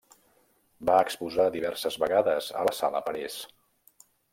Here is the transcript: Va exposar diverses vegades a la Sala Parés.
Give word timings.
Va 0.91 0.95
exposar 1.09 1.47
diverses 1.57 2.01
vegades 2.07 2.51
a 2.63 2.67
la 2.71 2.77
Sala 2.83 3.07
Parés. 3.11 3.41